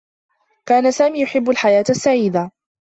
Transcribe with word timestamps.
كان 0.65 0.91
سامي 0.91 1.19
يحبّ 1.21 1.49
الحياة 1.49 1.83
السّعيدة. 1.89 2.51